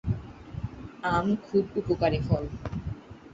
আম 1.07 1.25
খুব 1.45 1.65
উপকারী 1.81 2.19
ফল। 2.27 2.43